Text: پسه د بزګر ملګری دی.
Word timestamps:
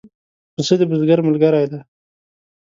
پسه 0.53 0.73
د 0.79 0.81
بزګر 0.89 1.19
ملګری 1.27 1.65
دی. 1.71 1.79